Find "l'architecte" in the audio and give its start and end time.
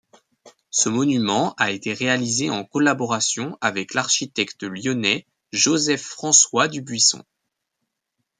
3.93-4.63